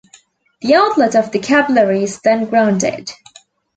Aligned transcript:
The 0.63 0.73
outlet 0.73 1.15
of 1.15 1.31
the 1.31 1.37
capillary 1.37 2.01
is 2.03 2.19
then 2.21 2.45
grounded. 2.45 3.11